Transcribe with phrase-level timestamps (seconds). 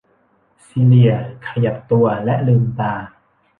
[0.65, 1.13] ซีเลีย
[1.47, 2.93] ขยับตัวและลืมตา